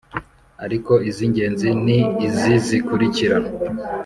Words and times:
ariko 0.65 0.93
iz’ingenzi 1.09 1.69
ni 1.85 1.99
izi 2.27 2.53
zikurikira: 2.65 3.37